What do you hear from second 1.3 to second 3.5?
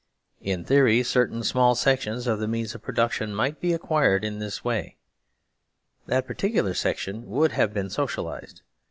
small sections of the means of production